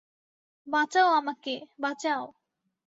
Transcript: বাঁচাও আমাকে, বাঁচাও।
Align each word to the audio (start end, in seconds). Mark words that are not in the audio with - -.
বাঁচাও 0.67 1.09
আমাকে, 1.11 1.53
বাঁচাও। 1.79 2.23